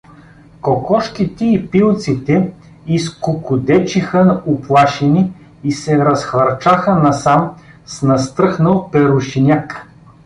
[0.61, 2.53] Кокошките и пилците
[2.87, 9.87] изкукудечиха уплашени и се разхвърчаха насам с настръхнал перушиняк.